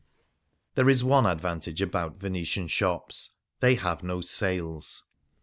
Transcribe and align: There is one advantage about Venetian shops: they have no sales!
There 0.73 0.89
is 0.89 1.03
one 1.03 1.27
advantage 1.27 1.79
about 1.79 2.19
Venetian 2.19 2.65
shops: 2.69 3.35
they 3.59 3.75
have 3.75 4.01
no 4.01 4.21
sales! 4.21 5.03